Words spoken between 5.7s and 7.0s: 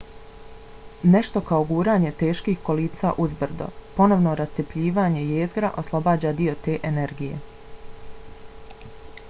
oslobađa dio te